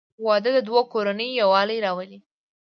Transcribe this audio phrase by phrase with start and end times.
[0.25, 2.19] •واده د دوه کورنیو یووالی راولي.